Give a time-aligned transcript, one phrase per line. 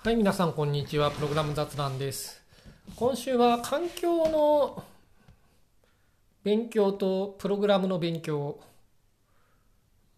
[0.00, 1.10] はい、皆さん、こんにちは。
[1.10, 2.40] プログラム雑談です。
[2.94, 4.84] 今週は環境の
[6.44, 8.60] 勉強とプログラムの勉強、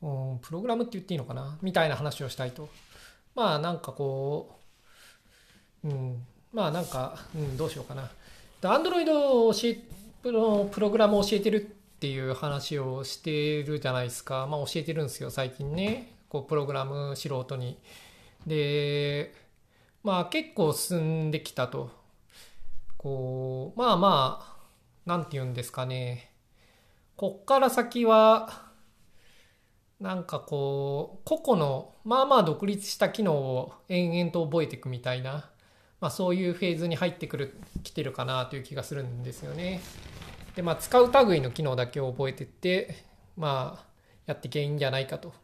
[0.02, 1.56] うん、プログラムって言っていいのかな？
[1.62, 2.68] みたいな話をしたいと。
[3.34, 4.54] まあ、なんかこ
[5.82, 8.10] う、うん、まあ、なんか、うん、どうしようかな。
[8.60, 9.78] Android を教え、
[10.22, 14.46] プロプログラムを教えてるっていう話をしてるじゃないですか。
[14.46, 16.12] まあ、教えてるんですよ、最近ね。
[16.28, 17.78] こう、プログラム素人に。
[18.46, 19.39] で、
[20.02, 21.90] まあ結構進んできたと。
[22.96, 24.60] こう、まあまあ、
[25.06, 26.32] なんて言うんですかね。
[27.16, 28.70] こっから先は、
[30.00, 35.50] なんかこう、個々の、まあまあ独立した機能を延々と覚えていくみたいな、
[36.00, 39.80] まあそういうフェーズに入ってくる、来てるかなという気がするんですよね。
[40.56, 43.04] で、まあ使う類の機能だけを覚えてって、
[43.36, 43.86] まあ
[44.26, 45.34] やっていけばいいんじゃないかと。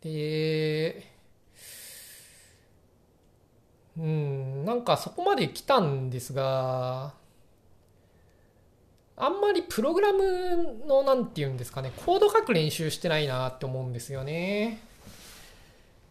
[0.00, 1.11] で、
[3.98, 7.12] うん、なんかそこまで来たんですが、
[9.16, 14.80] あんまりプログラムのなんて言うんですかね、コード書く練習してないなって思うんですよね。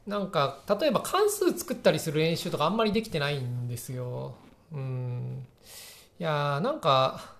[0.07, 4.35] なんか、例えば関数作ったりする練習とかあんまりできてないんですよ。
[4.71, 5.45] うん。
[6.19, 7.35] いやー、なんか、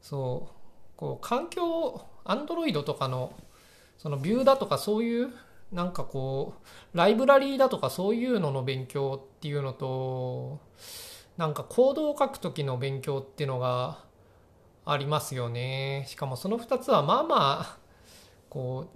[0.00, 0.56] そう、
[0.96, 3.32] こう、環境、アンドロイドとかの、
[3.98, 5.32] そのビューだとかそういう
[5.72, 6.54] なんかこ
[6.94, 10.60] う、ライブラリーだとかそういうのの勉強っていうのと、
[11.38, 14.04] なんかコードを書くときの勉強っていうのが
[14.84, 16.04] ありますよね。
[16.08, 17.78] しかもその2つはまあまあ、
[18.50, 18.90] こ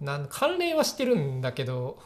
[0.00, 1.98] う、なん関連はしてるんだけど、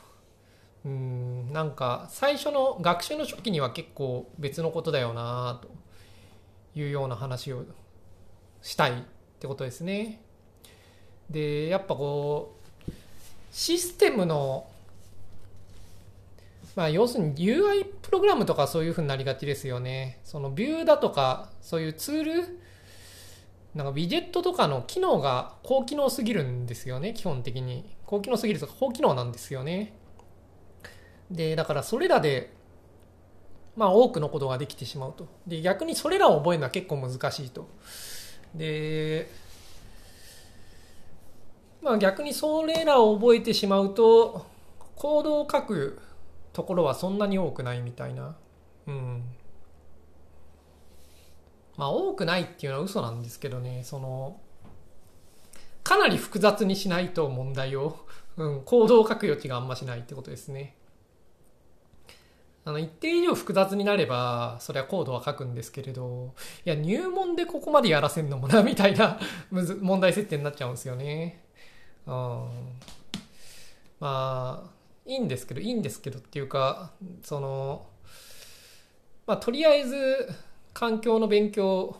[0.84, 5.68] うん、なんか最初の学習の初期には結構別のことだよなと
[6.78, 7.64] いうような話を
[8.62, 8.94] したいっ
[9.38, 10.22] てことですね。
[11.30, 12.59] で、やっぱこう、
[13.50, 14.66] システムの、
[16.76, 20.20] まあ、要するに UI プログラムとかそういうふうになりがちですよね。
[20.24, 22.60] そのビューだとか、そういうツール、
[23.74, 27.84] なんかウィジェットとかの機能が高機能すぎるんですよね、基本的に。
[28.06, 29.94] 高機能すぎるとか高機能なんですよね。
[31.30, 32.52] で、だからそれらで、
[33.77, 35.28] まあ多くのことができてしまうと。
[35.46, 37.68] で、逆にそれらを覚えるのは結構難しいと。
[38.55, 39.30] で、
[41.83, 44.46] まあ逆にそれらを覚えてしまうと、
[44.96, 45.98] コードを書く
[46.52, 48.36] ところはそんなに多くないみたいな。
[48.86, 49.24] うん。
[51.77, 54.40] まあ多くないっていうのは嘘なんですけどね、その、
[55.83, 60.77] かなり複雑にしないと問題を、うん、コードを書く余地があんましないってことですね。
[62.64, 66.35] あの、一定以上複雑になれば、それはコードは書くんですけれど、
[66.67, 69.19] いや、入門でここまでやらせんのもな、みたいな
[69.51, 71.42] むず問題設定になっちゃうんですよね。
[74.00, 74.70] まあ、
[75.06, 77.86] いいんですけど、いいんですけどっていうか、その、
[79.26, 80.28] まあ、とりあえず、
[80.72, 81.96] 環境の勉強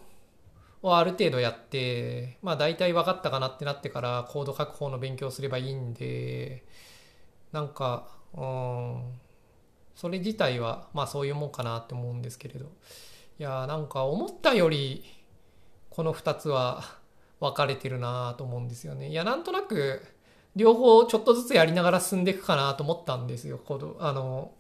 [0.83, 6.65] をある程度やって、まあ、大体分かったかなってなってから、コード書く方の勉強すればいいんで、
[7.53, 9.03] なんか、うん、
[9.95, 12.67] それ自体は、まあ、そういうもんかなって思うんですけれど、
[13.39, 15.05] いや、なんか、思ったより、
[15.91, 17.00] この2つは、
[17.41, 19.09] 分かれてるなと思うんですよね。
[19.09, 20.03] いや、なんとなく、
[20.57, 23.59] 両方ちょっとずつやりながら進んでいくかなと思ったんですよ。
[23.59, 24.53] この、あの、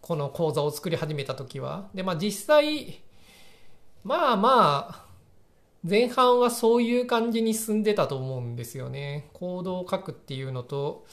[0.00, 1.88] この講座を作り始めた時は。
[1.94, 3.00] で、まあ実際、
[4.04, 5.06] まあまあ、
[5.88, 9.28] 前半はそういう感じに進んでたと思うんですよね。
[9.32, 11.04] コードを書くっていうのと、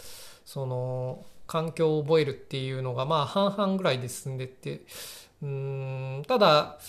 [0.46, 4.82] その、環境を覚えるっていうのが、まあ半々ぐらいで進んでって、
[5.42, 6.80] うーん、ただ、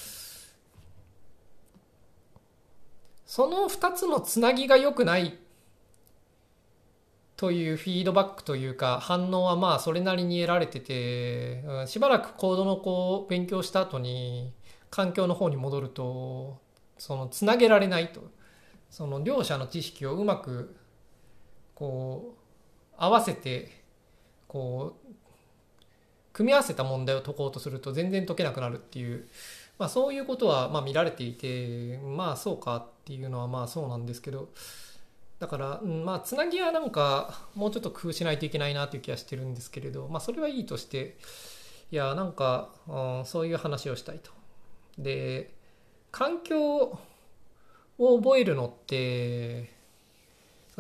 [3.35, 5.37] その2つのつなぎが良くない
[7.37, 14.53] というフィードバックというか反応はまあそれなりに得られてて、しばらくコードのこう勉強した後に
[14.89, 16.61] 環境の方に戻ると
[16.97, 18.23] そのつなげられないと。
[18.89, 20.77] その両者の知識をうまく
[21.75, 23.83] こう合わせて
[24.47, 25.15] こう
[26.33, 29.27] 組み合わせた問題を解こうとすると全然解けなくなるっていう
[29.79, 34.49] まあ、そういうことはまあ見られていてまあそうかっていうのはまあそうなんですけど
[35.41, 41.17] だから、まあつなぎはなんかもうちょっと工夫しないといけないなという気はしてるんですけれどまあそれはいいとして
[41.91, 44.31] いやなんか、うん、そういう話をしたいと。
[44.97, 45.53] で
[46.13, 46.99] 環境
[47.99, 49.71] を覚えるのって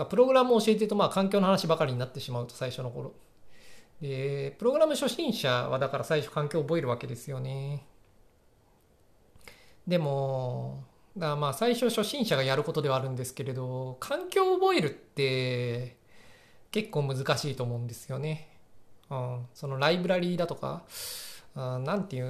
[0.08, 3.12] プログラムを教えてるとまあ環境の話ばかりになってしまうと最初の頃
[4.00, 7.84] でプログラム初心者はだから最初環境を覚えるわけですよね。
[9.86, 10.84] でも、
[11.16, 15.96] だまあ最初初心者がやることではあるんですけれど、環境を覚えるって
[16.72, 18.48] 結構難しいと思うんですよね。
[19.10, 20.82] うん、そのライブラリーだとか、
[21.54, 22.28] 何ていう、う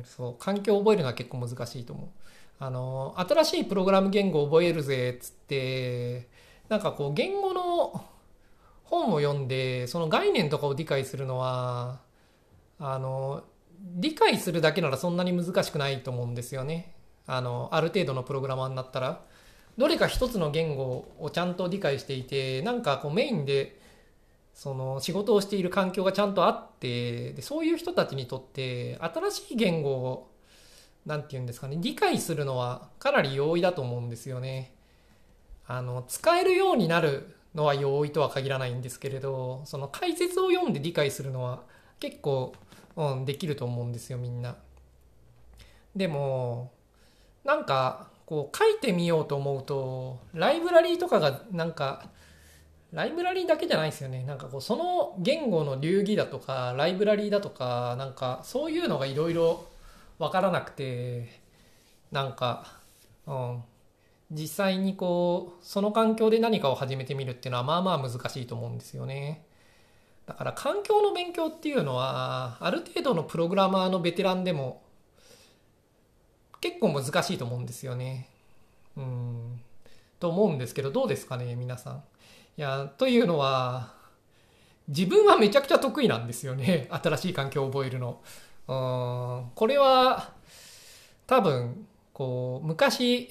[0.00, 2.08] ん、そう、環境を覚えるのは結構難しいと思う。
[2.58, 6.28] あの、新しいプログラム言語を覚えるぜ、っつって、
[6.68, 8.04] なんかこう、言語の
[8.84, 12.00] 本を読んで、その概念とかを理解するのは、
[12.78, 13.44] あの、
[13.94, 16.94] 理解するだけならそんなに難しくないと思うんですよね。
[17.26, 19.22] あの、ある程度のプログラマーになったら。
[19.78, 23.78] どれか一つの言語をちゃんと理解していて、なんかこうメインで、
[24.54, 30.30] その仕事をしている環境がちゃんとあって、でそういう人たちにとって、新しい言語を、
[31.04, 34.74] なんて言うんですかね、理解するのはかなり容易だと思うんですよね。
[35.66, 41.62] あの、使えるようになるのは容易とは限らないんですけれど、その解説を読んで理解するのは
[42.00, 42.54] 結構、
[42.96, 44.56] うん、できると思うんですよ、みんな。
[45.94, 46.72] でも、
[47.44, 52.10] なんか、こう書いてみようと思うと、ライブラリーとかがなんか、
[52.92, 54.24] ライブラリーだけじゃないですよね。
[54.24, 59.64] なんかこう、その言語の流儀だとか、ライブラリーだとか、なんかそういうのがいろいろ
[60.18, 61.40] わからなくて、
[62.10, 62.66] なんか、
[63.26, 63.62] うん、
[64.30, 69.45] 実際にこう、その環境で何かを始めてみるっていうのはまあまあ難しいと思うんですよね。
[70.26, 74.82] だから環境の勉強っていうのは、ある程度のプログラマーのベテランでも
[76.60, 78.28] 結構難しいと思うんですよね。
[78.96, 79.60] うん。
[80.18, 82.02] と思うんですけど、どうですかね、皆さん。
[82.56, 83.94] いや、というのは、
[84.88, 86.88] 自分はめちゃくちゃ得意なんですよね。
[87.02, 88.20] 新しい環境を覚えるの。
[88.68, 88.74] う
[89.44, 89.50] ん。
[89.54, 90.32] これは、
[91.26, 93.28] 多分、こう、昔、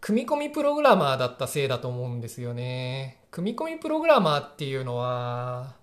[0.00, 3.24] 組み込みプログラマーだったせいだと思うんですよね。
[3.30, 5.74] 組み込みプログラマーっていうのは、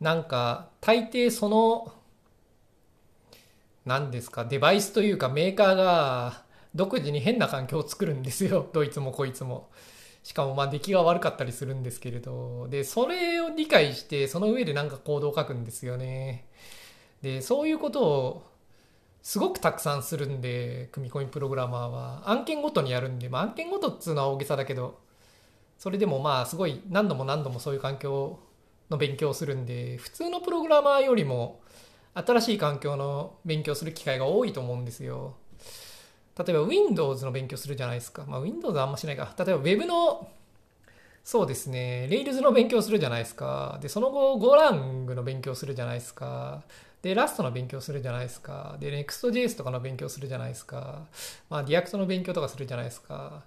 [0.00, 1.92] なんか、大抵その
[3.84, 6.44] 何ですか、デバイスというかメーカーが
[6.74, 8.68] 独自に変な環境を作るんですよ。
[8.72, 9.68] どいつもこいつも。
[10.22, 12.68] しかもまあ出来が悪かったりするんですけれど。
[12.68, 16.46] で、それを理解して、その上でなんかコードを書くんですよね。
[17.22, 18.42] で、そういうことを
[19.22, 22.30] すごくたくさんするんで、組み込みプログラマーは。
[22.30, 24.98] 案件ごとにやるんで、まあ案件ごとっつうのは大げさだけど、
[25.78, 28.49] それでもまあすごい何度も何度もそういう環境を
[28.90, 31.60] の勉強をするんで、普通のプログラマーよりも
[32.14, 35.36] 新しい環境の勉強する機会が多いと思うんですよ。
[36.36, 38.24] 例えば Windows の勉強するじゃないですか。
[38.26, 39.32] まあ Windows はあんましないか。
[39.38, 40.28] 例えば Web の、
[41.22, 43.78] そうですね、Rails の勉強するじゃないですか。
[43.82, 46.62] で、その後 Golang の勉強するじゃないですか。
[47.02, 48.76] で、 Rustの勉強するじゃないですか。
[48.78, 51.06] で、Next.js とかの勉強するじゃないですか。
[51.48, 53.42] まあ、 Reactの勉強とかするじゃないですか。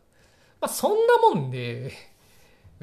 [0.62, 1.92] まあ、そんなもんで、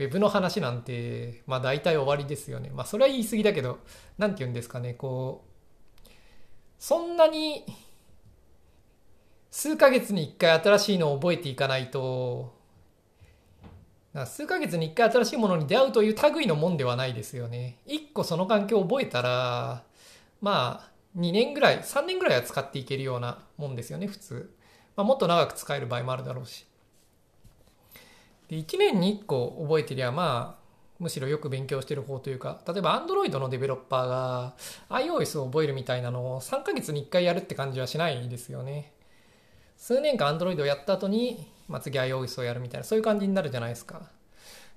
[0.01, 2.71] Web の話なんて、まあ、大体終わりですよね。
[2.73, 3.81] まあ、それは言い過ぎだけど、
[4.17, 5.45] なんて言うんですかね、こ
[6.07, 6.09] う、
[6.79, 7.67] そんなに
[9.51, 12.59] 数ヶ月に一回新しいのを覚えていかないと、
[14.25, 17.79] 数ヶ月に一回新しいものに出会うという類のもんではないですよね。
[17.87, 19.83] 一個その環境を覚えたら、
[20.41, 24.57] まあ、2年ぐらい、3年ぐらいは使っていけるようなもんですよね、普通。
[24.97, 26.70] まあ、もっと長く使える場合もあるだろうし。
[28.51, 30.61] で、1年に1個覚えてりゃ、まあ、
[30.99, 34.55] むしろよく勉強してる方というか、例えば Android のデベロッパーが
[34.91, 38.93] iOS を覚えるみたいなのを3ヶ月に1回やるって感じはしないですよね。
[39.79, 44.03] 数年間 Android をやった後に、まあ、次 iOS をやるみたいな、そういう感じになるじゃないですか。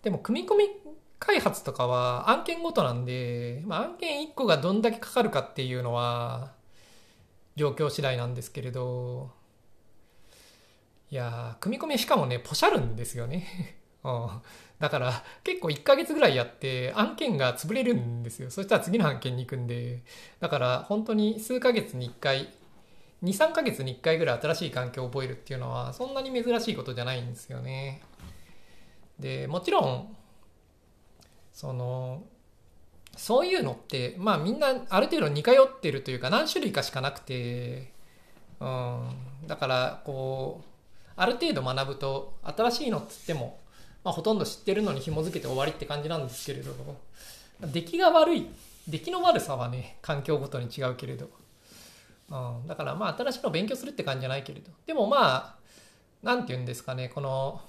[0.04, 0.70] でも、組み込み
[1.18, 6.51] 開発とかは案件ごとなんで、まあ、案件1個がどんだけかかるかっていうのは、
[7.56, 9.32] 状況次第なんですけれど、
[11.13, 13.77] いや組み込みしかもね、ポシャるんですよね。
[14.03, 14.29] うん。
[14.79, 18.50] だから結構1ヶ月ぐらいやって案件が潰れるんですよ。
[18.50, 20.01] そしたら次の案件に行くんで、
[20.39, 22.51] だから本当に数ヶ月に1回、
[23.22, 28.01] 2、3ヶ月に1回ぐらい新しい環境を覚えるっていうのはそんなに珍しいことじゃないんですよね。
[29.20, 30.17] で、もちろん、
[31.51, 32.24] その、
[33.15, 37.93] そういうのって、まあみんなある程度似通ってるというか何種類かしかなくて、
[38.60, 39.10] うん、
[39.46, 40.73] だからこう、
[41.15, 43.60] ある程度学ぶと新しいのっつっても
[44.03, 46.74] まあ、ほとんど知ってるのに紐付けて終わりって感じなんですけれど
[47.62, 48.48] 出来が悪い
[48.88, 51.29] 出来の悪さはね環境ごとに違うけれど、
[52.29, 54.72] うん、だからまあ新しいのを勉強するって感じじゃないけれど。
[54.86, 55.55] でもまあ
[56.22, 57.62] 何て言うんですかねこの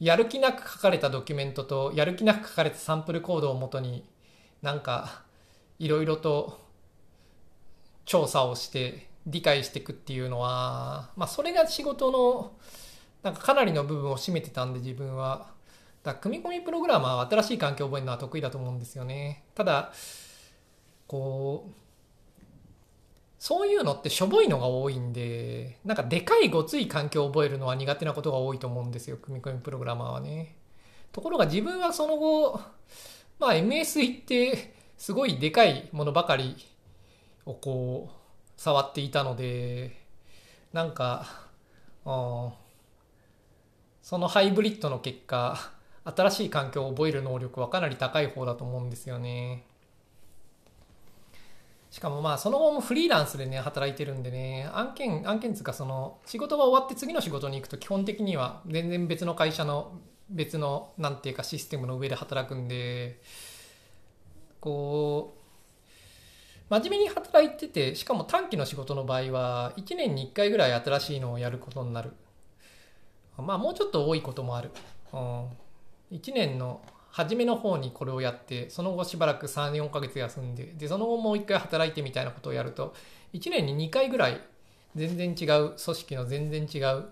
[0.00, 4.08] やる気なく書かれたドキュメントとやる気なく書かれたサンプルコードをもとに
[4.62, 5.22] なんか
[5.78, 6.58] いろいろと
[8.06, 12.52] 調査をして理解していくっていうのはまあそれが仕事の
[13.22, 15.58] なんかかなりの部分を占めてたんで自分は
[16.02, 19.44] だ組み込みプログラマーは新しい環境を覚えるのは得意だと思うんですよね。
[19.54, 19.92] ただ、
[21.06, 21.72] こう、
[23.38, 30.56] そういうのってしょぼいのが多いんで、なんかでかいごつい環境を覚えるのは苦手なことが多いと思うんですよ、組み込みプログラマーはね。
[31.12, 32.60] ところが自分はその後、
[33.38, 36.56] まあ MS 行ってすごいでかいものばかり
[37.46, 38.17] をこう
[38.58, 39.96] 触っていたので
[40.72, 41.26] なんか
[42.04, 42.52] そ
[44.18, 45.70] のハイブリッドの結果
[46.04, 49.64] 新しい環境を覚える能力はかなり高い方だと思うんですよね。
[51.90, 59.92] しかもまあその後もフリーランスでね働いてるんでね案件案件つうかその仕事が終わって次の仕事に行くと基本的には全然別の会社の
[60.28, 63.20] 別のなんていうかシステムの上で働くんで
[64.60, 65.37] こう
[66.70, 72.12] 真面目に働いててしかも短期の仕事の場合は1年に1回ぐらい新しいのをやることになる。
[73.38, 74.70] まあもうちょっと多いこともある、
[75.12, 75.46] うん、
[76.10, 82.94] 1年の初めの方にこれをやってその後しばらく34ヶ月休んででその後もう1回働いてみたいなことをやると
[83.32, 84.40] 1年に2回ぐらい
[84.96, 87.04] 全然違う組織の全然違う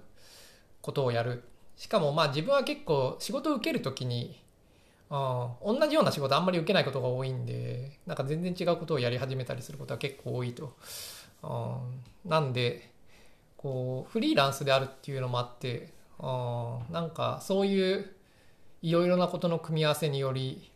[0.83, 1.45] ことをやる。
[1.77, 4.41] しかもまあ自分は結構仕事を受けるときに、
[5.09, 10.77] うん、同じような仕事あんまり受けないことが多いんでなんか全然違うことをやり始めたりすることは結構多いと、
[11.43, 12.91] うん、なんで
[13.57, 18.11] こうフリーランスであるっていうのもあって、うん、なんかそういう
[18.83, 20.71] いろいろなことの組み合わせにより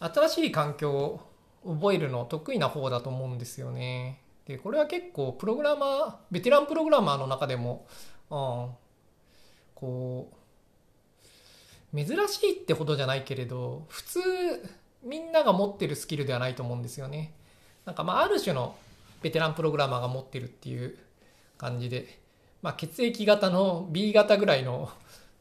[0.00, 1.20] 新しい環境を
[1.64, 4.20] 覚えるの得意な方だと思うんですよね。
[4.46, 7.86] でこれは結構プログラマーベテランプログラマーの中でも、
[8.30, 8.70] うん、
[9.74, 10.36] こう
[11.94, 14.20] 珍しいってほどじゃないけれど普通
[15.04, 17.34] みんなが持ってるスキルではないと思うんですよね。
[17.84, 18.76] なんかまあある種の
[19.20, 20.96] ベテランプログラマーが持ってるっていう
[21.58, 22.20] 感じで、
[22.60, 24.90] まあ、血液型の B 型ぐらいの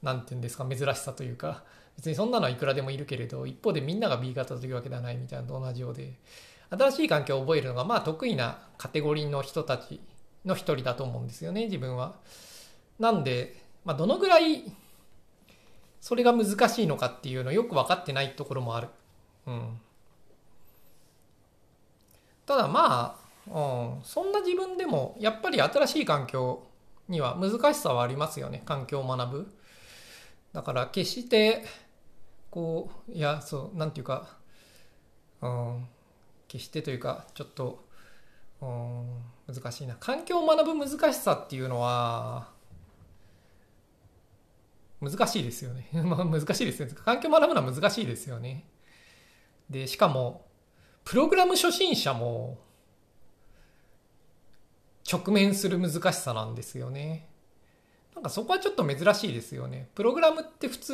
[0.01, 1.63] 何て言うんですか珍しさというか
[1.95, 6.13] 別にそんなのはいくらでもいるけれど一方でみんなが B 型というわけではないみたいなと同じようで
[6.69, 9.99] 新しい環境を覚えるのがまあ得意なカテゴリーの人たち
[10.45, 12.15] の一人だと思うんですよね自分は。
[12.99, 14.63] なんで、まあ、どのぐらい
[16.01, 18.87] それが難しいのかっていうのよく分かってないところもある。
[19.45, 19.79] うん、
[22.45, 23.15] ただま
[23.47, 26.63] あ、うん、そんな自分でもやっぱり新しい環境
[27.07, 28.63] には難しさはありますよね。
[28.65, 29.53] 環境を学ぶ。
[30.53, 31.63] だから決して
[32.49, 34.27] こういやそうなんていうか、
[35.41, 35.87] うん、
[36.47, 37.85] 決してというかちょっと、
[38.61, 39.95] うん、難しいな。
[39.99, 42.49] 環境を学ぶ難しさっていうのは
[45.01, 45.89] 難しいですよね。
[46.03, 46.91] まあ難しいですね。
[47.03, 48.65] 環境を学ぶのは難しいですよね。
[49.69, 50.45] でしかも
[51.03, 52.59] プログラム初心者も
[55.11, 57.27] 直面する難しさなんですよね。
[58.13, 59.89] なんかそこはちょっと珍しいですよね。
[59.95, 60.93] プログラムって普通、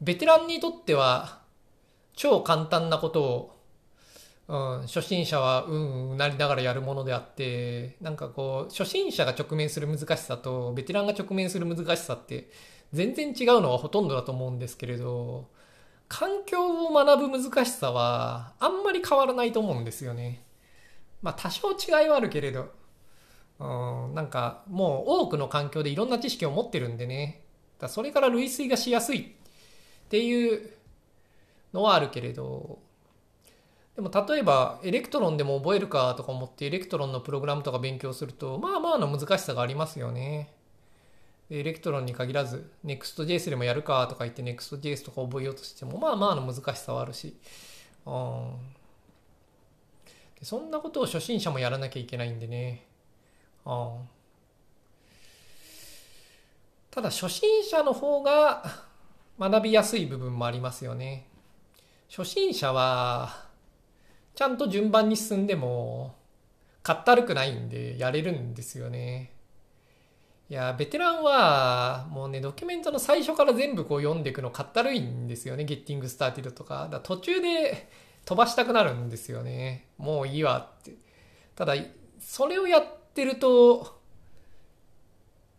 [0.00, 1.42] ベテランにとっては
[2.14, 3.50] 超簡単なことを、
[4.48, 12.50] うん、初心者はうんうなりながらやるものであって、なんかこう、初心者が直面する難しさと、ベテランが直面する難しさって
[12.94, 15.48] 全然違うのはほとんどだと思うんですけれど、
[16.08, 20.44] 環境を学ぶ難しさはあんまり変わらないと思うんですよね。
[21.24, 22.70] まあ多少違いはあるけれど、
[23.58, 27.42] うん、なんかもう多くの環境でいろんな知識を持ってるんでね
[27.78, 30.70] だそれから類推がしやすいっていう
[31.72, 32.78] のはあるけれど
[33.96, 40.52] でも例えば Electronでも覚えるかとか思って Electronのプログラムとか勉強するとまあまあの難しさがありますよね。
[41.50, 47.36] Electronに限らず Next.js でもやるかとか言って Next.js とか覚えようとしてもまあまあの難しさはあるし、
[48.06, 48.52] うん、
[50.42, 52.86] そんなことを初心者もやらなきゃいけないんでね。
[56.90, 58.62] ただ初心者の方が
[59.38, 61.26] 学びやすい部分もありますよね。
[62.08, 63.46] 初心者は
[64.34, 66.14] ちゃんと順番に進んでも
[66.82, 69.33] かったるくないんでやれるんですよね。
[70.50, 75.64] いや、ベテランはもうね、ドキュメントの最初から全部こう読んでいくのかったるいんですよね。
[75.64, 76.88] ゲッティングスターティドとか。
[76.90, 77.88] だ途中で
[78.24, 79.86] 飛ばしたくなるんですよね。
[79.96, 80.92] もういいわって。
[81.56, 81.74] ただ、
[82.20, 82.84] それをやっ
[83.14, 84.00] てると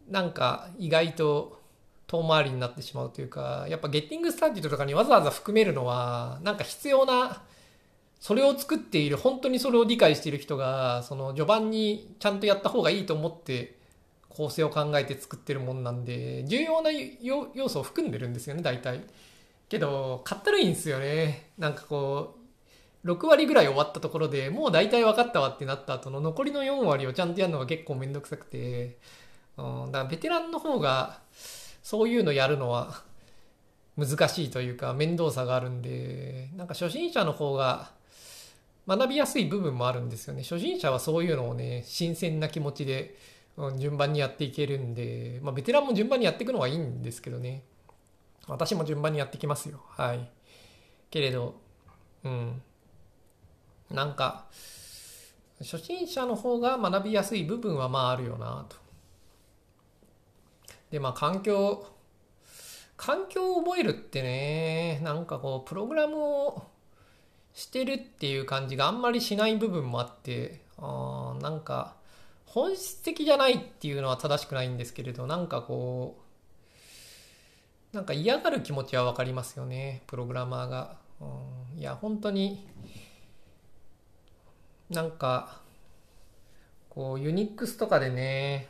[0.09, 1.61] なんか意外と
[2.07, 7.43] 遠回りになってしまうというかやっぱゲッティングスターティドとかにわざわざ含めるのはなんか必要な
[8.19, 13.77] それを作っている本当にそれを理解している人がその序盤にちゃんとやった方がいいと思って
[14.35, 19.01] 構成を考えて作ってるもんなんで重要な要素を含んでるんですよね大体。
[19.69, 21.51] けどかったるいんですよね。
[21.57, 22.35] なんかこ
[23.03, 28.97] う6割ぐらい終わったところでもう大体分かったわってなった後の残りの4割をちゃんとやるのが結構めんどくさくて、
[29.57, 31.21] うん、だからベテランの方が
[31.81, 33.03] そういうのやるのは
[33.97, 37.91] 難しいというか面倒さがあるんでなんか初心者の方が
[38.87, 40.43] 学びやすい部分もあるんですよね。
[40.43, 43.15] 初心者はそういうのをね新鮮な気持ちで、
[43.77, 47.63] 順番にやっていけるんで、まあ、ベテランも順番にやっていくのはいいんですけどね。
[48.47, 49.81] 私も順番にやってきますよ。
[49.89, 50.29] はい。
[51.09, 51.55] けれど
[52.23, 52.61] うん。
[53.91, 54.45] なんか、
[55.59, 58.75] 初心者の方が学びやすい部分はまああるよなと。
[60.91, 61.85] で、まあ環境、
[62.97, 66.63] 環境を覚えるってね、なんかこう、プログラムを
[67.53, 71.95] してるっていう感じがあんまりしない部分もあって、あなんか、
[72.55, 76.17] 本質的じゃないっていうのは正しくないんですけれど、なんかこ
[77.93, 80.95] う、なんか嫌がる気持ちはわかりますよね、プログラマーが。
[81.19, 82.65] うん、いや、本当に、
[84.89, 85.59] なんか、
[86.89, 88.69] こう、ユニックスとかでね、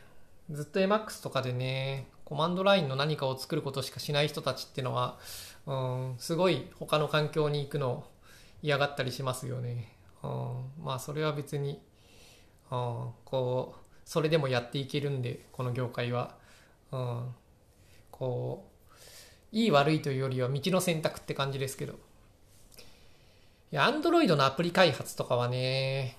[0.50, 5.16] ずっと Emacs とかでね、コマンドラインの何かを作ることしかしない人たちっていうのは、
[5.64, 8.04] うん、すごい他の環境に行くの
[8.62, 9.92] 嫌がったりしますよね。
[10.24, 11.80] うん、まあそれは別に、
[12.70, 16.34] うん、こう、それでもやっていけるんで、この業界は。
[16.92, 17.34] うん、
[18.10, 18.96] こう、
[19.52, 21.94] いい悪いというよりは道の選択って感じですけど。
[21.94, 21.96] い
[23.70, 26.16] や、Android のアプリ開発とかはね、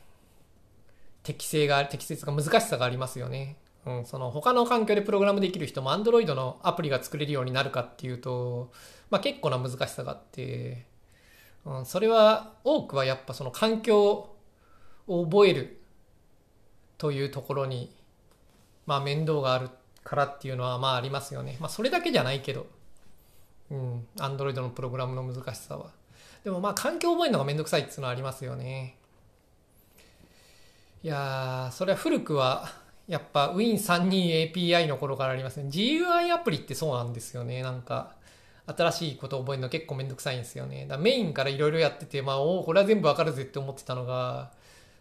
[1.23, 3.57] 適性が、適切が難しさがありますよね。
[3.85, 8.69] うん、その他の環境でプログラムできる人も Android のアプリが作れるようになるかっていうと、
[9.09, 10.85] まあ結構な難しさがあって、
[11.65, 14.29] うん、それは多くはやっぱその環境
[15.07, 15.81] を覚える
[16.97, 17.91] というところに、
[18.85, 19.69] まあ面倒がある
[20.03, 21.57] からっていうのはまあありますよね。
[21.59, 22.67] まあそれだけじゃないけど、
[23.69, 25.91] うん、Android のプログラムの難しさは。
[26.43, 28.97] でもまあ環境覚えるのがめんどくさいっていうのはありますよね。
[31.03, 32.69] いやー、それは古くは、
[33.07, 35.69] やっぱ Win32API の頃からありますね。
[35.69, 37.61] GUI アプリってそうなんですよね。
[37.61, 38.15] なんか、
[38.65, 40.85] 新しいことを覚えるの結構めんどくさいんですよね。
[40.87, 44.51] だメインからいろいろやってて、まあ、おこれは全部わかるぜって思ってたのが、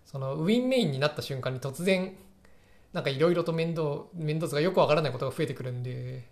[0.07, 2.17] その Win メインになった瞬間に突然、
[2.95, 6.25] なんかいろいろと面倒、面倒がよくわからないことが増えてくるんで、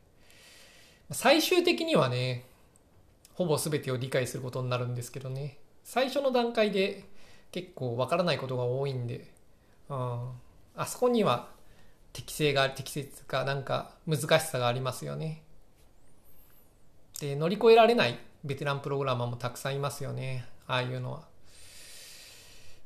[1.10, 2.46] 最終的にはね、
[3.34, 5.58] ほぼ全てを理解することになるんですけどね。
[5.82, 7.04] 最初の段階で
[7.50, 9.30] 結構わからないことが多いんで、
[9.88, 10.30] うん、
[10.76, 11.48] あそこには
[12.12, 15.42] 適性が適切かなんか難しさがありますよね。
[17.20, 21.33] で乗り越えられないベテランプログラマーもたくさんいますよねああいうのは。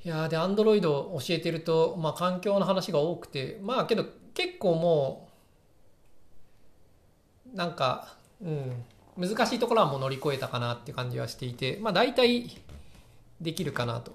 [0.05, 5.29] いやでアンドロイド教えてると、まあ、環境の話が多くてまあけど結構も
[7.53, 8.85] うなんかうん
[9.17, 12.49] 難しいところはもう乗り越えたかなって感じはしていてまあ大体
[13.41, 14.13] できるかなと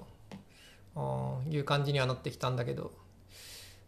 [1.50, 3.04] いう感じにはなってきたんだけど。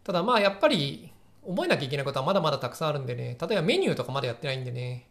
[0.06, 1.10] ただまあやっぱり
[1.44, 5.08] 覚えなきゃいけないことはまだまだたくさんあるんでね、例えばメニューとかまだやってないんでね、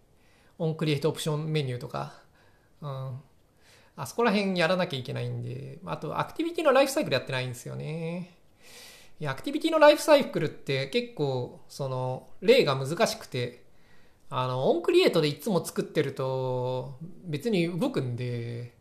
[0.58, 2.14] オンクリエイトオプションメニューとか、
[2.82, 3.20] うん、
[3.98, 8.38] あそこら辺やらなきゃいけないんで、あとアクティビティのライフサイクルやってないんですよね。
[9.20, 13.64] いや、アクティビティのライフサイクルって結構、その、例が難しくて、
[14.30, 18.74] あの、オンクリエイトでいつも作ってると、別に動くんで、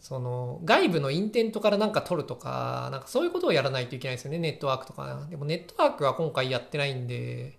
[0.00, 5.26] その外部のインテントからなんか取るとか、なんかそういうことをやらないといけないですよね、ネットワークとか。
[5.28, 7.58] でもネットワークは今回やってないんで、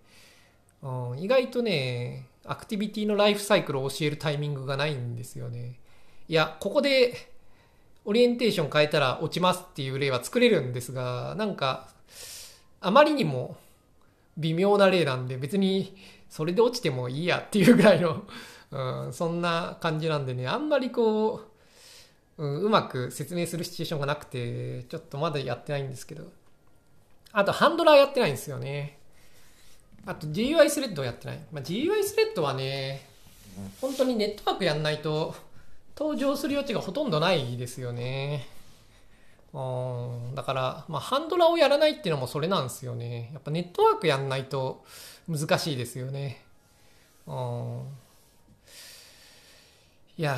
[0.81, 5.79] うん、意外とね、アクティビティのライフサイクルを教えるタイミングがないんですよね。
[6.31, 7.29] いや、ここで
[8.05, 11.89] オリエンテーション変えたら落ちますっていう例は作れるんですが、なんか、
[12.79, 13.57] あまりにも
[14.37, 15.93] 微妙な例なんで別に
[16.29, 18.23] それで落ちてもいいやっていうぐらいの、
[18.71, 21.41] うん、そんな感じなんでね、あんまりこ
[22.37, 26.31] う、うん、うまく説明するシチュエーションがなくて、ちょっとまだやってないんですけど。
[27.33, 28.99] あと、ハンドラーやってないんですよね。
[30.05, 31.39] あと、GUI スレッドやってない。
[31.51, 33.05] まあ、GUI スレッドはね、
[33.81, 35.50] 本当にネットワークやんないと、
[35.97, 38.47] 登場する余地がほとんどないですよね。
[39.53, 39.59] う
[40.31, 43.29] ん、だから、まあ、ハンドラをやらないっていうのもそれなんですよね。
[43.33, 44.85] やっぱネットワークやんないと
[45.27, 46.45] 難しいですよね。
[47.27, 47.83] うん
[50.17, 50.33] いや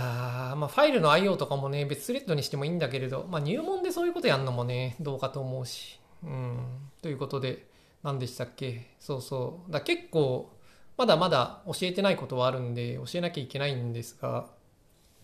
[0.53, 5.99] ー、まあ、ファイルの IO とかもね、別スレッドにしてもいいんだけれど、まあ、入門でそういうことやるのもね、どうかと思うし。
[6.23, 6.57] うん。
[7.01, 7.65] ということで、
[8.01, 8.91] 何でしたっけ？
[8.99, 9.71] そうそう。
[9.71, 10.49] だ結構、
[10.95, 14.47] まだまだ教えてないことはあるんで、教えなきゃいけないんですが、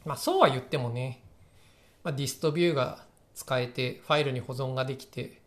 [0.05, 1.21] まあ、そうは言ってもね、
[2.03, 5.41] まあ、ディストビューが使えて、ファイルに保存ができて、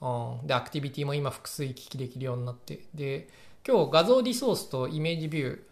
[0.00, 3.28] うん、で、アクティビティも今複数行き来できるようになって、で、
[3.66, 5.62] 今日画像リソースとイメージビュー、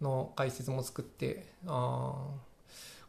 [0.00, 2.26] の解説も作ってあ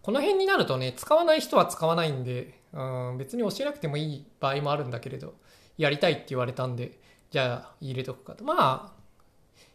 [0.02, 2.82] この辺になるとね使わない人は使わないんでう
[3.14, 5.36] ん別に教えなくてもいい場合もあるんだけれど
[5.78, 7.00] やりたいって言われたんで
[7.32, 8.92] じゃあ入れとくかとまあ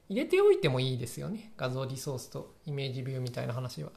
[0.08, 3.90] 入れておいてもいいですよね画像リソースとイメージビューみたいな話は。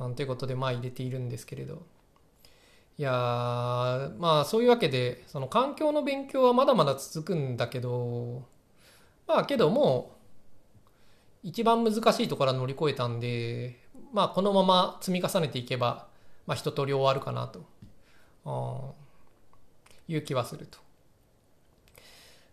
[0.00, 1.82] うん、ということでまあ入れているんですけれど
[2.98, 3.10] いや
[4.18, 8.44] まあそういうわけでその環境の勉強はまだまだ続くんだけど
[9.26, 10.18] まあけども
[11.42, 13.78] 一番難しいところは乗り越えたんで、
[14.12, 16.08] まあ、このまま積み重ねていけば、
[16.46, 17.64] まあ、一通り終わるかなと。
[20.08, 20.78] いう気はすると。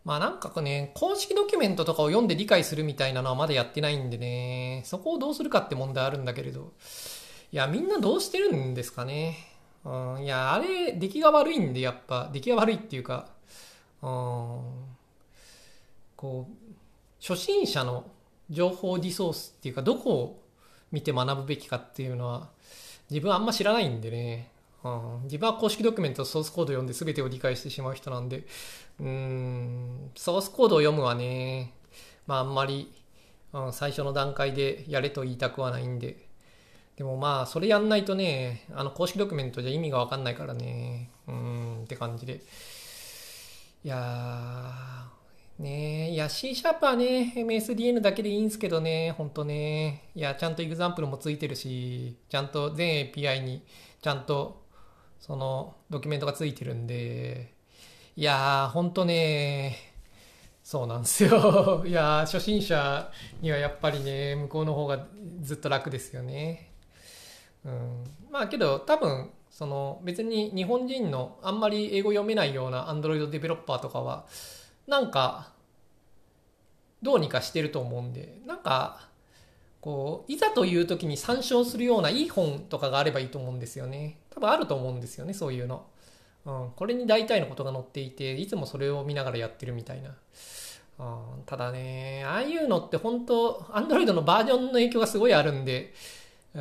[0.03, 6.73] まあなんかね、公式ドキュメントとかを読んで理解するみたいなのはまだやってないんでね、そこをどうするかって問題あるんだけれど、
[7.55, 9.37] いや、みんなどうしてるんですかね。
[9.85, 13.29] うん、いや、あれ、出来が悪いんで、やっぱ、出来が悪いっていうか、
[14.01, 14.09] うん、
[16.17, 16.73] こう、
[17.21, 18.11] 初心者の
[18.49, 20.43] 情報リソースっていうか、どこを
[20.91, 22.49] 見て学ぶべきかっていうのは、
[23.09, 24.51] 自分あんま知らないんでね、
[24.83, 28.43] うん、自分は公式ドキュメント、ソースコードを読んで全てを理解してしまう人なんで、
[28.99, 31.73] うん、ソースコードを読むはね、
[32.27, 32.91] まああんまり、
[33.53, 36.24] うん、最初の段階でやれと言いたくはないんで、
[36.97, 42.41] でもまあ、それやんないとね、あの公式ドキュメントじゃ意味がわかんないからね、うーんって感じで。
[43.83, 50.09] いやー、ねいや C シャープはね、MSDN だけでいいんすけどね、ほんとね。
[50.15, 53.61] いや、ちゃんとエグザンプルもついてるし、ちゃんと全 API に
[54.01, 54.63] ちゃんと
[55.19, 57.53] そのドキュメントがついてるんで、
[58.15, 59.75] いやー、ほんとね、
[60.63, 61.83] そうなんですよ。
[61.85, 65.07] いや初心者にはやっぱりね、向こうの方が
[65.41, 66.74] ずっと楽ですよね。
[67.65, 74.25] うん、まあけど多分その別に日本人のあんまり英語読めないような Android デベロッパーとかは
[74.87, 75.51] なんか
[77.01, 79.07] どうにかしてると思うんでなんか
[79.79, 84.17] こういざという時に参照するようないい本とかがあればいいと思うんですよね。
[84.31, 85.33] 多分あると思うんですよね。
[85.33, 85.85] そういうの、
[86.45, 90.09] うん、これに大体のことが載っていていつもそれを見ながらやってるみたいな、
[90.99, 91.03] う
[91.39, 95.93] ん、ただねああいうのって本当 Android のバージョンの影響がすごいあるんで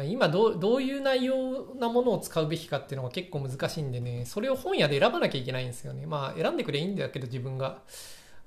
[0.07, 6.07] 今どうどういう内容なものを使うべきかっていうのが結構難しいんでね、それを本屋で選ばなきゃいけないんですよね。
[6.07, 7.79] まあ選んでくれいいんだけど自分が。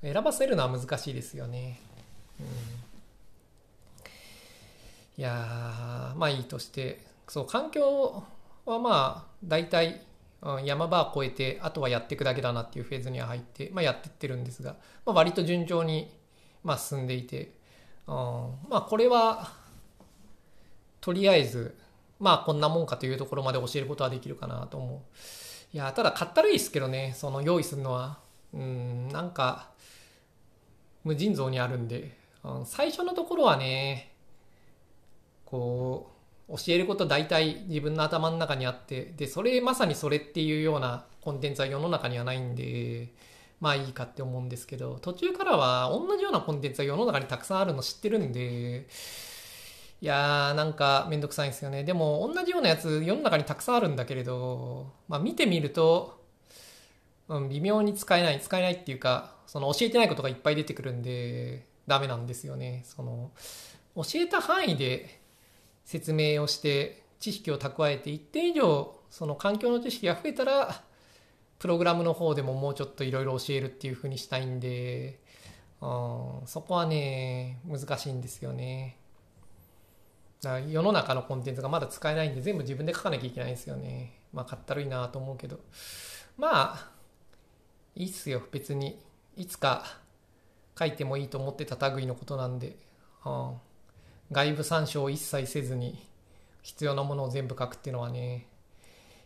[0.02, 1.80] 選ばせるのは難しいですよね。
[2.40, 2.46] うん、
[5.18, 8.24] いやまあいいとして、そう、環境
[8.66, 10.02] はまあ大体、
[10.44, 16.12] うん、山場を越えて、あとはやっていくだけだなっていうフェーズには入って、まあやってってるんですが、まあ割と順調に、
[16.64, 17.54] まあ進んでいて、
[18.06, 19.52] うん、まあこれは、
[21.08, 21.74] とりあえず、
[22.20, 25.00] まあこんなもんかというところまで教えることはできるかなと思う。
[25.74, 28.20] いや、ただ買ったらいいですけどね、その用意するのは。
[28.54, 29.70] うん、なんか、
[31.06, 34.16] 無尽蔵にあるんで、うん、最初のところはね、
[35.46, 36.12] こ
[36.50, 43.14] う、教えること大体自分の頭の中にあって、で、それ、まさにそれっていうようなコンテンツは世の中にはないんで、
[43.62, 48.88] まあいいかって思うんですけど、途中からは同じようなコンテンツは世の中にたくさんあるの知ってるんで、
[50.00, 51.84] いやーなんかめんどくさいんですよね。
[51.84, 56.24] でも同じようなやつ世の中にたくさんあるんだけれど、まあ見てみると、
[57.28, 62.84] うん、微妙に使えない、使えないっていうか、その教えてないことがいっぱい出てくるんで、ダメなんですよね。
[62.86, 63.32] その、
[63.96, 65.20] 教えた範囲で
[65.84, 70.84] 説明をして知識を蓄えて一定以上その環境の知識が増えたら
[71.60, 75.20] プログラムの方でももうちょっといろいろ教えるっていうふうにしたいんで、
[75.82, 78.98] うん、そこはね難しいんですよね
[80.42, 84.22] 世の中のコンテンツがまだ使えないんで全部自分で書かなきゃいけないんですよね。
[84.34, 85.60] まあ、かったるいなと思うけど。
[86.38, 86.92] まあ、
[87.96, 89.00] いいっすよ、別に。
[89.36, 90.00] いつか
[90.78, 92.78] 書いてもいいと思ってた類のことなんで、
[93.26, 93.54] うん、
[94.32, 96.08] 外部参照を一切せずに
[96.62, 98.48] 必要なものを全部書くっていうのはね、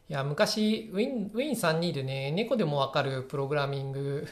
[0.09, 4.27] いや、昔、ウィン32でね、猫でもわかるプログラミング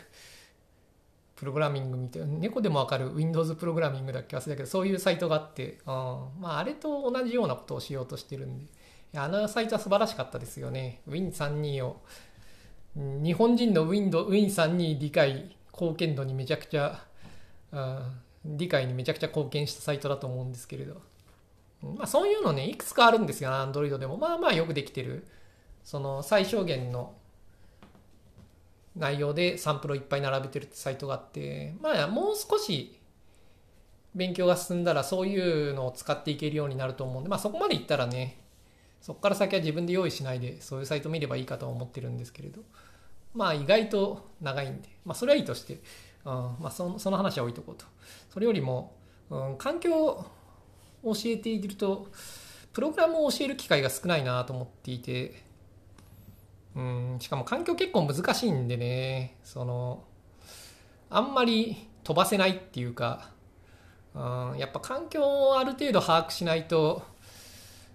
[1.40, 8.66] プログラミングみたいな、猫でもわかる Windows プログラミングだっけ忘れたけど、そういうサイトがあって、うん、まあ、あれと同じようなことをしようとしてるんで、
[9.16, 11.00] あのサイトは素晴らしかったですよね。
[11.08, 12.02] Win32 を、
[12.96, 17.06] 日本人の Win32 理解、貢献度にめちゃくちゃ、
[17.72, 21.02] うん、理解にめちゃくちゃ貢献したサイトだと思うんですけれど。
[21.82, 24.18] まあ、そういうのね、いくつかあるんですよ、Android でも。
[24.18, 25.26] まあまあよくできてる。
[25.86, 27.14] その最小限の
[28.96, 33.00] 内容でサンプルをいっぱい並べてるってサイトがあって、まあ、もう少し
[34.16, 38.40] 勉強が進んだらそういうのを使っていけるようになると思うんで、まあそこまでいったらね、
[39.02, 42.62] そこから先は自分で用意しないで、そういうサイト見ればいいかと思ってるんですけれど、
[43.34, 45.80] まあ意外と長いんで、まあそれはいいとして、
[46.26, 47.86] うん、まあそのその話は置いとこうと。
[48.34, 48.96] それよりも、
[49.30, 50.26] うん、環境を
[51.04, 52.08] 教えていると、
[52.74, 55.44] プログラムを教える機会が少ないなと思っていて、
[56.80, 60.06] うん、しかも環境結構難しいんでね、その、
[61.10, 63.32] あんまり飛ばせないっていうか、
[64.16, 64.20] う
[64.56, 67.04] ん、やっぱ環境をある程度把握しないと、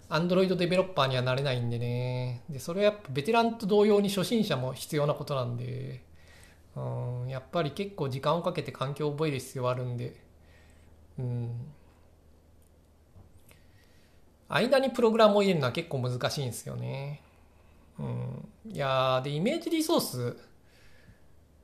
[0.07, 2.43] アンドロイドデベロッパーにはなれないんでね。
[2.47, 6.03] で、それはやっぱベテランと同様に初心者も必要なことなんで、
[6.75, 10.15] うん、やっぱり結構時間をかけて環境を覚える必要はあるんで、
[11.17, 11.49] うん。
[14.47, 17.23] 間にプログラムを入れるのは結構難しいんですよね。
[17.99, 20.37] うん、いやでイメージリソース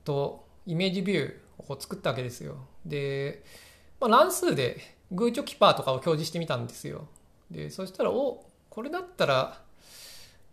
[0.03, 2.57] とイメージビューを作ったわけですよ。
[2.85, 3.43] で、
[3.99, 7.07] まあ、乱数でグーチョキパーとかを表示してみたんですよ。
[7.49, 9.61] でそしたらおこれだったら、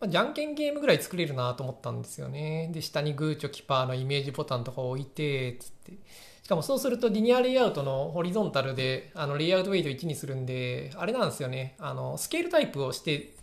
[0.00, 2.70] まあ、じゃんけんゲームぐらい作れるなと思ったんですよね。
[2.72, 5.92] で下にグーチョキパーのイメージボタンとかを置いてつって。
[6.42, 11.76] しかもそうするとリニアレイアウトのホリゾンタルであのレイアウトウェイト1にするんであれなんですよね。
[11.78, 13.34] あのスケールタイプをして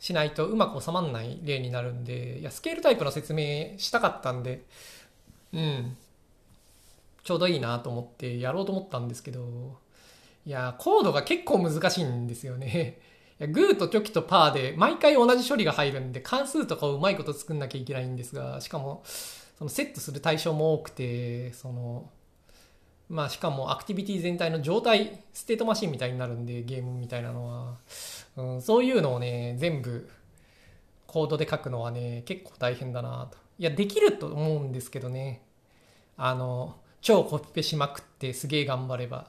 [0.00, 4.64] しないとうまく収まらない例になるんで、いや、スケールタイプの説明したかったんで、
[5.52, 5.96] うん、
[7.22, 9.78] ちょうどいいなと思ってやろうと思ったんですけど、
[10.46, 12.98] いや、コードが結構難しいんですよね。
[13.52, 22.10] グーとチョキとパーで毎回同じ処理が入るんで関数とかをうまいこと作んなきゃいけないんですが、しかもそのセットする対象も多くて、その、
[23.10, 27.74] まあしかもアクティビティ全体の状態、ステートマシンみたいになるんで、ゲームみたいなのは。
[28.36, 30.08] うん、そういうのをね、全部
[31.08, 33.36] コードで書くのはね、結構大変だなと。
[33.58, 35.42] いや、できると思うんですけどね。
[36.16, 39.26] あの、超コピペしまくってすげえ頑張れば。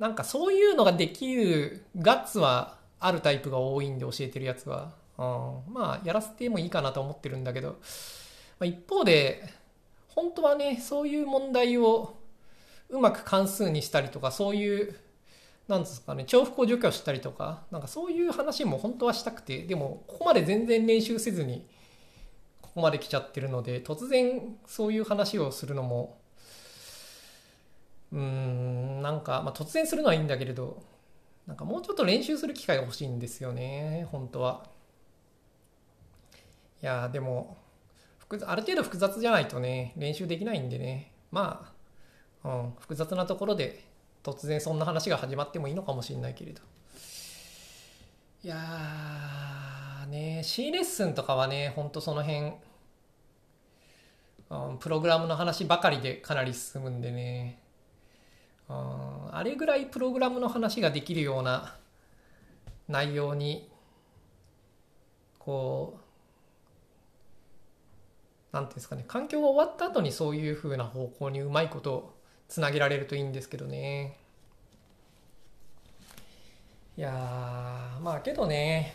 [0.00, 4.94] なんかそういうのができるガッツはあるタイプが多いんで教えてるやつは。
[5.16, 5.22] う
[5.70, 7.76] ん、まあ、やらせてもいいかなと思ってるんだけど、ま
[8.60, 9.48] あ、一方で、
[10.08, 12.16] 本当はね、そういう問題を
[12.92, 14.94] うまく関数にしたりとか、そういう
[15.68, 21.66] なんですかね、重複を除去したりとか、なんかそういう話も本当はしたくて、でも、ここまで全然練習せずに、
[22.60, 26.18] ここまで来ちゃってるので、突然そういう話をするのも、
[28.12, 30.82] うん、なんか、まあ、突然するのはいいんだけれど、
[31.46, 34.66] なんかもうちょっと練習する機会が欲しいんですよね、本当は。
[36.82, 37.56] いやでも、
[38.46, 41.71] ある程度複雑じゃないとね、練習できないんでね、まあ、
[42.44, 43.84] うん、複雑なところで
[44.22, 46.62] 突然そんな話が始まってもいいのかもしれないけれど。
[48.44, 52.54] いやーね C レッスンとかはねほんとその辺、
[54.50, 57.60] うん、プログラムの話ばかりでかなり進むんでね、
[58.68, 58.76] うん、
[59.36, 61.76] あれぐらいプログラムの話ができるような
[62.88, 63.70] 内容に
[65.38, 66.00] こ
[68.52, 72.11] うなんていうんですかね環境が終わった後にそういうふうな方向にうまいこと
[72.52, 74.18] つなげられるといいんですけどね。
[76.98, 77.10] いや
[78.02, 78.94] まあけどね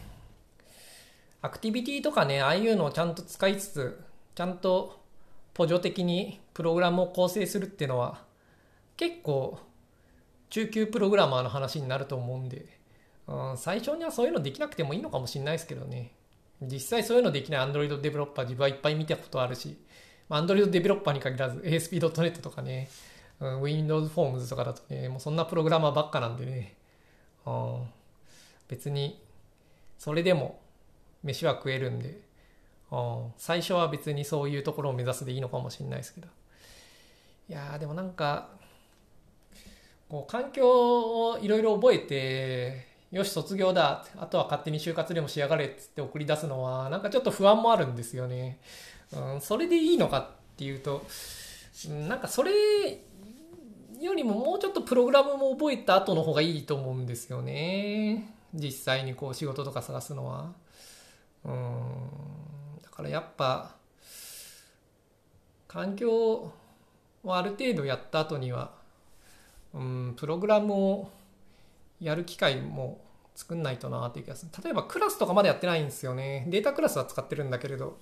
[1.41, 3.99] アクティビティとかねああいうのをちゃんと使いつつ
[4.35, 5.01] ちゃんと
[5.57, 8.21] 補助的にプログラムを構成するっていうのは
[8.95, 9.57] 結構
[10.51, 12.63] 中級プログラマーの話になると思うんで、
[13.25, 16.11] うん、最初にはそういうのできなくてもいいのかもしれないですけどね。
[16.61, 19.77] 実際そういうのできない Android デベロッパー自分はいっぱい見たことあるし
[20.29, 22.89] Android デベロッパーに限らず ASP.NET とかね、
[23.39, 26.75] Windows Forms とかだとね、もうそんなプログラマーばっかなんでね、
[27.45, 27.83] うん、
[28.67, 29.21] 別に、
[29.97, 30.59] それでも
[31.23, 32.19] 飯は食えるんで、
[32.91, 36.27] うん、最初は別にそういうところを目指すでいいのかもしれないですけど。
[37.49, 38.49] いやーでもなんか、
[40.09, 48.59] こう環境をいろいろ覚えて、よし卒業だあとは勝手に就活でもしやがれっつって送り出すのはなんかちょっと不安もあるんですよね。
[49.13, 51.05] うん、それでいいのかっていうと
[52.09, 52.51] なんかそれ
[53.99, 58.33] よりももうちょっとプログラムも覚えた後の方がいいと思うんですよね。
[58.53, 60.53] 実際にこう仕事とか探すのは。
[61.45, 62.81] うん。
[62.81, 63.75] だからやっぱ、
[65.67, 66.53] 環境を
[67.25, 68.71] ある程度やった後には、
[69.73, 71.11] うん、プログラムを
[71.99, 73.01] やる機会も
[73.35, 74.63] 作んないとなっていう気がする。
[74.63, 76.45] 例えばクラスとかまでやってないんですよね。
[76.49, 77.99] データクラスは使ってるんだけれど。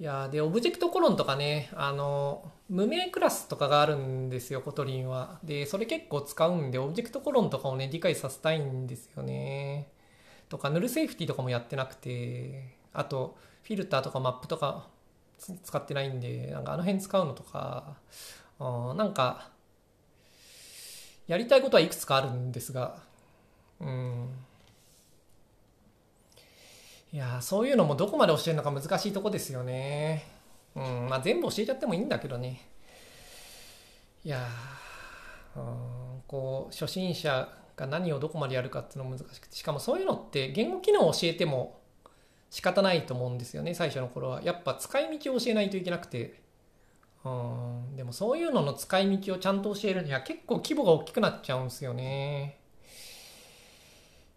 [0.00, 5.38] いやで、 object コロンとかね、あの、無名クラスとかがあるんですよ、 Kotlinは。
[5.44, 9.88] で、それ結構使うんで、 object コロンとかをね、理解させたいんですよね。
[10.48, 14.88] とか、 null safety とかもやってなくて、あと、フィルターとかマップとか
[15.62, 17.96] 使ってないんで、なんかあの辺使うのとか、
[18.58, 19.50] うん、なんか、
[21.28, 22.98] やりたいことはいくつかあるんですが、
[23.80, 24.28] うん、
[27.14, 30.26] いやそういうのもどこまで教えるのか難しいとこですよね。
[30.74, 32.68] うん、まあ全部教えちゃってもいいんだけどね。
[34.24, 34.44] いや
[35.54, 41.78] うん、こう、初心者が何をどこまでやるかっていうの難しくて、しかもそういうのって言語機能を教えても
[42.50, 44.42] 仕方ないと思うんですよね、最初の頃は。
[44.42, 46.42] やっぱ使い道を教えないといけなくて。
[47.24, 52.58] うん、でもそういうのの使い道をちゃんと教えるには結構規模が大きくなっちゃうんですよね。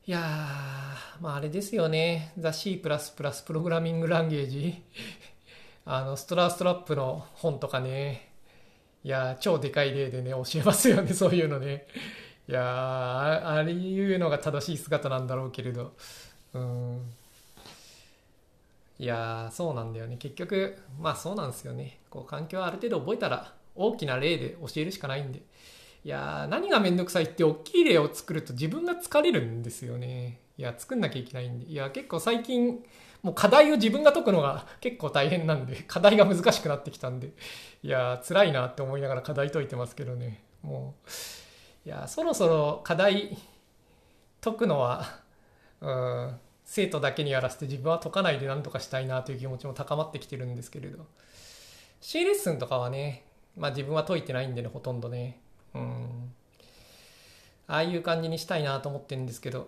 [0.08, 2.32] いやー、まああれですよね。
[2.38, 4.82] ザ・ C++ プラスプラスプログラミングランゲージ。
[5.86, 8.30] あの、ストラーストラップの本とかね。
[9.04, 11.88] いやー、超でかい例でね、教えますよね、そういうのね。
[12.50, 15.94] いやー、ああいうのが正しい姿なんだろうけれど。
[16.54, 17.16] うん。
[19.00, 25.42] いやーそうなんだよね結局まあそうなんですよねこう環境はある程度覚えたら大きな例で教えるしかないんで
[26.08, 30.40] いやー何がめんどくさいって大きい例を作ると自分が疲れるんですよね。
[30.58, 31.66] いや作んなきゃいけないんで。
[31.66, 32.82] いや結構最近
[33.22, 37.34] もう課題を自分が解くのが結構大変なんで 課題が難しくなってきたんで。
[37.84, 40.46] いや辛いなって思いながら課題解いてますけどね。
[40.62, 40.96] も
[41.86, 43.38] ういやそろそろ課題
[44.40, 45.04] 解くのは
[45.82, 51.06] うん生徒だけにやらせて自分は解かないで何とかしたいなという気持ちも高まってきてるんですけれど。
[52.00, 53.26] C レッスンとかはね、
[53.58, 55.42] まあ、自分は解いてないんでねほとんどね。
[57.68, 59.68] ああいう感じにしたいなと思ってるんですけど。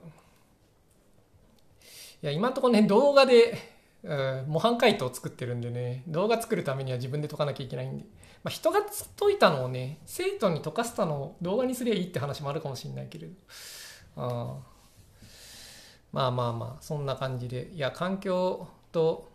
[2.22, 3.58] いや今んとこね動画で、
[4.04, 6.04] うん、模範解答を作ってるんでね。
[6.08, 8.06] 動画作るためには自分で解かなきゃいけないんで、
[8.44, 8.82] まあ、人が
[9.18, 13.34] 解いたのをね生徒に解かせたのを動画にすりゃいいって話もあるかもしれないけれど。
[14.18, 14.58] あ
[16.12, 17.70] まあまあまあそんな感じで。
[17.74, 19.30] いや環境と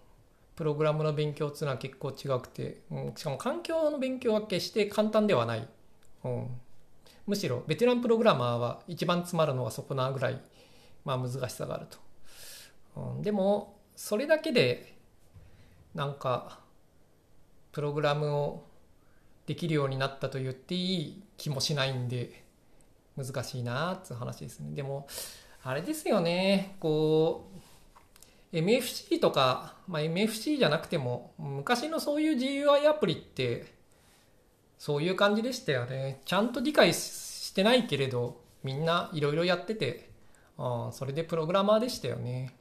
[0.57, 5.69] プログラムの勉強っていうのは結構違くて、うん、しかも環境の勉強は決して簡単ではない、
[6.25, 6.49] うん、
[7.27, 10.41] むしろベテランプログラマーは一番詰まるのはそこなぐらい、
[11.05, 11.99] まあ、難しさがあると、
[12.97, 14.95] うん、でもそれだけで
[15.95, 16.61] なんか
[17.73, 18.65] プログラムを
[19.47, 22.45] できるようになったと言っていい気もしないんで
[23.17, 24.75] 難しいなーっていう話ですね。
[24.75, 25.07] でも
[25.67, 27.51] あれですよね、こ
[28.53, 33.74] う、MFC とか、まあ、MFC じゃなくても、昔のそういう GUI アプリって、
[34.85, 36.21] そういう感じでしたよね。
[36.27, 40.11] ちゃんと理解してないけれど、みんないろいろやってて、
[40.59, 42.55] あそれでプログラマーでしたよね。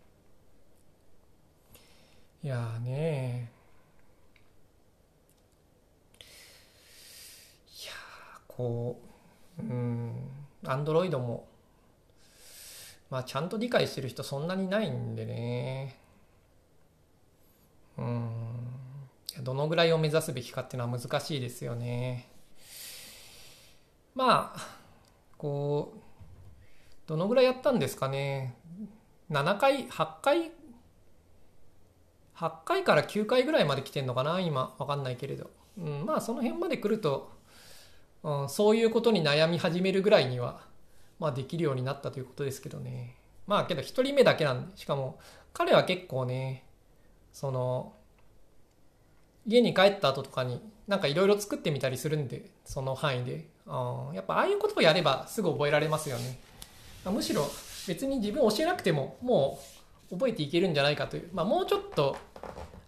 [2.42, 3.52] いやーね
[7.84, 7.92] いや
[8.48, 9.02] こ
[9.60, 10.14] う、うん、
[10.66, 11.46] アンドロイドも
[13.10, 15.98] まあちゃんと理解してる人そんなにないんでね
[17.98, 18.63] うん
[19.42, 22.30] どのぐらいを目指すべきかっていうのは難しいですよね。
[24.16, 24.78] まあ
[25.38, 26.00] こう
[27.08, 28.56] どのぐらいやったんですかね。
[29.32, 30.52] 7回8回
[32.36, 37.32] 8回から9回ぐらいまで来てんのかな今わかんないけれど、うん、まあその辺まで来ると、
[38.24, 40.62] うん、そういうことに悩み始めるぐらいには
[41.24, 43.16] まあ、できるようになったということですけどね。
[43.48, 45.20] まあけど1人目だけなんで、しかも
[45.54, 46.66] 彼は結構ね、
[47.32, 47.94] その、
[49.46, 53.48] 家に帰った後とかになんかいろいろ作ってみたりするんで、その範囲で。
[53.66, 56.38] あやっぱああいうことをやればすぐ覚えられますよね。
[57.06, 57.50] むしろ
[57.88, 59.60] 別に自分教えなくてもも
[60.12, 62.18] う覚えていけるんじゃないかという、まあ、もうちょっと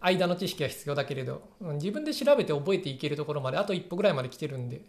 [0.01, 4.81] 間の知識は必要だけれど、自分で調べて覚えていけるところまであと一歩ぐらいまで来てるんで、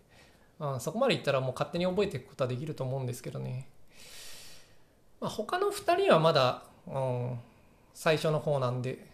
[0.60, 3.68] うん、そこまでいったらもう勝手に覚えていくことはできると思うんですけどね。
[5.20, 7.38] まあ、他の2人はまだ、うん、
[7.94, 9.06] 最初の方なんで、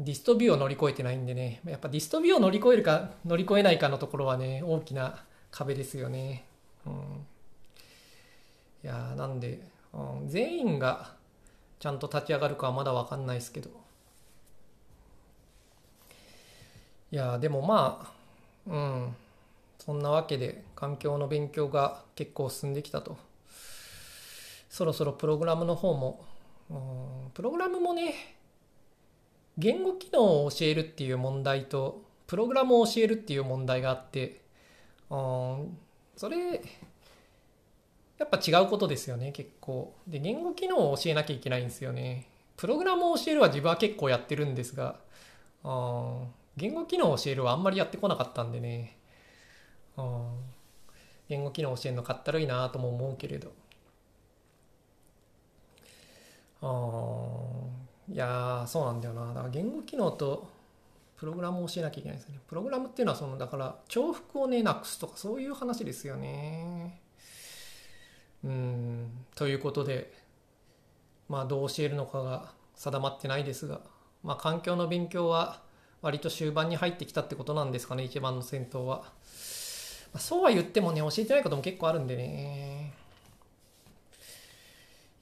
[0.00, 6.44] ディストビューを乗り越えてないんでね、やっぱディストビューを乗り越えるか乗り越えないかのところはね、大きな壁ですよね。
[6.86, 6.92] うん、
[8.84, 9.60] いやなんで、
[9.92, 11.12] うん、全員が
[11.78, 13.70] ちゃんと立ち上がるかはまだ分かんないですけど。
[17.12, 18.12] いやでもま
[18.68, 19.16] あ、うん。
[19.80, 23.16] そんなわけで環境の勉強が結構進んできたと
[24.68, 26.22] そろそろプログラムの方も
[27.32, 28.36] プログラムもね
[29.60, 34.40] 言語機能を教えるっていう問題とプログラムを教えるっていう問題があって
[35.08, 36.62] それ
[38.18, 39.94] やっぱ違うことですよね結構。
[40.06, 42.26] で言語機能を教えなきゃいけないんですよね。
[42.56, 44.96] プログラムを教えるは自分は結構やってるんですが
[46.56, 48.96] 言語機能を教えるはあんまりやってこなかったんでね。
[51.28, 53.52] 言語機能を教えるのかったるいなとも思うけれど。
[56.62, 56.66] あ
[58.12, 59.28] いやそうなんだよな。
[59.28, 60.50] だから言語機能と
[61.16, 62.40] プログラムを教えなきゃいけないですよね。
[62.48, 67.00] プログラムっていうのはそのだから重複をねなくすとかそういう話ですよね。
[68.44, 69.10] うん。
[69.36, 70.12] ということで
[71.28, 73.80] まあどう教えるのかが定まってないですが
[74.24, 75.62] まあ環境の勉強は
[76.02, 79.02] 割と終盤に入ってきたってことなんですかね一番の先頭は。
[80.12, 82.94] まあそうは言ってもね、教えてないことも結構あるんでね。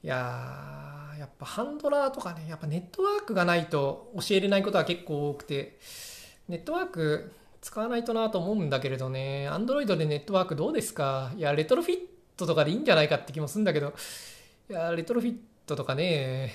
[0.01, 5.77] いややっぱハンドラーとかね、やっぱネットワークがないと教えれないことは結構多くて、
[6.47, 11.33] ネットワーク使わないとなと思うんだけれどね、アンドロイドでネットワークどうですか？
[11.35, 11.97] いや、レトロフィッ
[12.37, 13.93] トとかでいいんじゃないかって気もするんだけど、
[14.69, 16.53] いや、レトロフィットとかね、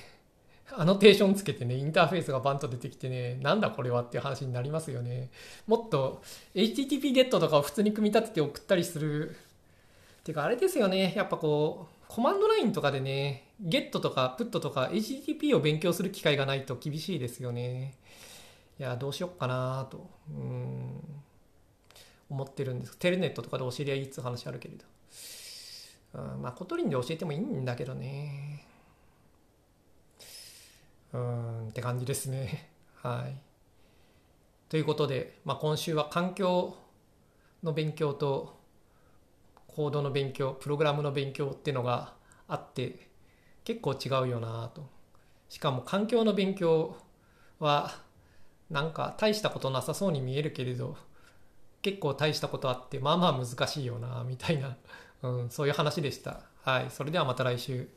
[0.72, 5.28] アノテーションつけてね、インターフェースがバンと出てきてね、なんだこれはっていう話になりますよね。
[5.66, 6.22] もっと
[6.54, 9.36] HTTP ゲットとかを普通に組み立てて送ったりする。
[10.24, 17.94] てかあれですよね、やっぱこう、コマンドラインとかでね、ゲットとかプットとか HTTP を勉強する機会がないと厳しいですよね。
[18.78, 21.00] いや、どうしよっかなと、うん、
[22.28, 22.96] 思ってるんです。
[22.98, 24.84] テレネットとかで教えりゃいいって話あるけれど。
[26.14, 28.66] うん、まあ、 Kotlinで教えてもいいんだけどね。
[31.12, 32.70] うん、って感じですね。
[33.02, 33.36] はい。
[34.68, 36.76] ということで、まあ、今週は環境
[37.62, 38.58] の勉強と
[39.68, 42.14] コードの勉強、プログラムの勉強っていうのが
[42.48, 43.08] あって
[43.64, 44.88] 結構違うよなと。
[45.48, 46.96] しかも環境の勉強
[47.58, 47.92] は
[48.70, 50.96] なんか大したことなさそうに見えるけれど
[51.82, 54.76] 結構大したことあってまあまあ難しいよなみたいな、
[55.22, 56.40] うん、そういう話でした。
[56.62, 56.86] はい。
[56.90, 57.88] それではまた来週。